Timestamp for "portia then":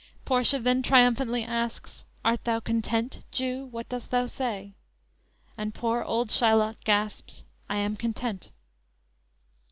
0.25-0.81